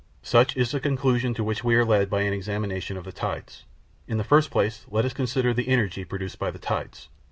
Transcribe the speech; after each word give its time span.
Such 0.23 0.57
is 0.57 0.71
the 0.71 0.79
conclusion 0.79 1.35
to 1.35 1.43
which 1.43 1.63
we 1.63 1.75
are 1.75 1.85
led 1.85 2.09
by 2.09 2.21
an 2.23 2.33
examination 2.33 2.97
of 2.97 3.03
the 3.03 3.11
tides. 3.11 3.65
In 4.07 4.17
the 4.17 4.23
first 4.23 4.49
place 4.49 4.83
let 4.89 5.05
us 5.05 5.13
consider 5.13 5.53
the 5.53 5.67
energy 5.69 6.05
produced 6.05 6.39
by 6.39 6.49
the 6.49 6.57
tides. 6.57 7.07